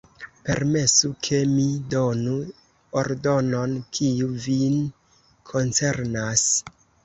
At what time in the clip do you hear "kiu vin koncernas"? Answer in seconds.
4.01-6.51